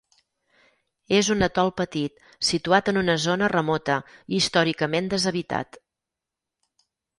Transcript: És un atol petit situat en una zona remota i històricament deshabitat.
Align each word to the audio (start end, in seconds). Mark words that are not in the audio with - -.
És 1.17 1.27
un 1.35 1.45
atol 1.47 1.69
petit 1.81 2.23
situat 2.49 2.89
en 2.93 2.99
una 3.03 3.17
zona 3.27 3.51
remota 3.55 3.99
i 4.15 4.41
històricament 4.41 5.13
deshabitat. 5.15 5.81